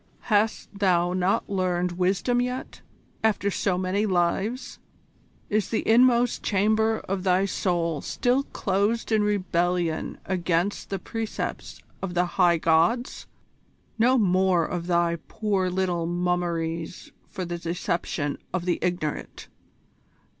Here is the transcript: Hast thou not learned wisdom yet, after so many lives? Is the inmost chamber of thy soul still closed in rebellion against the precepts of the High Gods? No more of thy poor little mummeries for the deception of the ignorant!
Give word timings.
Hast 0.33 0.79
thou 0.79 1.13
not 1.13 1.47
learned 1.47 1.91
wisdom 1.91 2.41
yet, 2.41 2.81
after 3.23 3.51
so 3.51 3.77
many 3.77 4.07
lives? 4.07 4.79
Is 5.47 5.69
the 5.69 5.87
inmost 5.87 6.41
chamber 6.41 7.01
of 7.01 7.21
thy 7.21 7.45
soul 7.45 8.01
still 8.01 8.41
closed 8.45 9.11
in 9.11 9.21
rebellion 9.21 10.17
against 10.25 10.89
the 10.89 10.97
precepts 10.97 11.81
of 12.01 12.15
the 12.15 12.25
High 12.25 12.57
Gods? 12.57 13.27
No 13.99 14.17
more 14.17 14.65
of 14.65 14.87
thy 14.87 15.17
poor 15.27 15.69
little 15.69 16.07
mummeries 16.07 17.11
for 17.29 17.45
the 17.45 17.59
deception 17.59 18.39
of 18.51 18.65
the 18.65 18.79
ignorant! 18.81 19.49